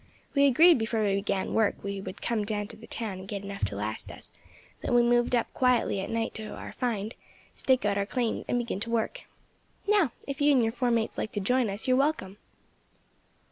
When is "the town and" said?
2.75-3.27